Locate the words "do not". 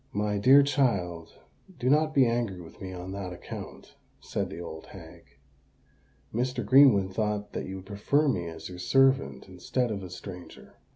1.77-2.11